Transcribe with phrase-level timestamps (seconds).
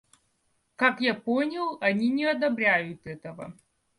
[0.77, 3.55] Как я понял, они не одобряют этого.